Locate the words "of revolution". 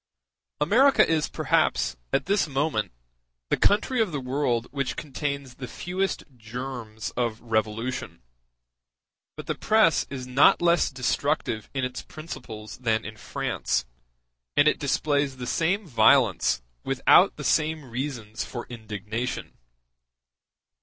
7.11-8.23